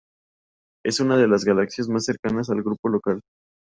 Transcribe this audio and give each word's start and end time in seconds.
Es 0.83 0.99
una 0.99 1.15
de 1.15 1.27
las 1.27 1.45
galaxias 1.45 1.87
más 1.87 2.05
cercanas 2.05 2.49
al 2.49 2.63
Grupo 2.63 2.89
Local. 2.89 3.21